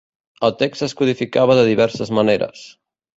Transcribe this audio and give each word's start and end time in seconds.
El 0.47 0.53
text 0.61 0.85
es 0.87 0.95
codificava 1.01 1.57
de 1.59 1.65
diverses 1.67 2.13
maneres. 2.21 2.65